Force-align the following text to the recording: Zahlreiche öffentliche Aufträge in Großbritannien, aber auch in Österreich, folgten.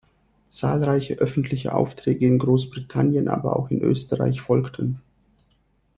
Zahlreiche 0.49 1.19
öffentliche 1.19 1.75
Aufträge 1.75 2.25
in 2.25 2.39
Großbritannien, 2.39 3.27
aber 3.27 3.55
auch 3.55 3.69
in 3.69 3.83
Österreich, 3.83 4.41
folgten. 4.41 4.99